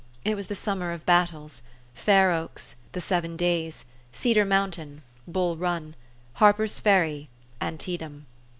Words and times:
It 0.25 0.33
was 0.35 0.47
the 0.47 0.55
summer 0.55 0.91
of 0.93 1.05
battles, 1.05 1.61
Fair 1.93 2.31
Oaks, 2.31 2.75
The 2.93 3.01
Seven 3.01 3.37
Days, 3.37 3.85
Cedar 4.11 4.45
Mountain, 4.45 5.03
Bull 5.27 5.57
Run, 5.57 5.93
Har 6.33 6.53
per's 6.53 6.79
Ferry, 6.79 7.29
Antietam. 7.61 8.25